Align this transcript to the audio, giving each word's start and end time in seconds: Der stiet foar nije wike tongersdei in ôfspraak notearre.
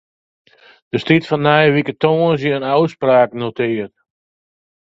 Der 0.91 0.99
stiet 1.03 1.27
foar 1.29 1.41
nije 1.45 1.73
wike 1.75 1.93
tongersdei 2.01 2.55
in 2.57 2.69
ôfspraak 2.75 3.29
notearre. 3.39 3.87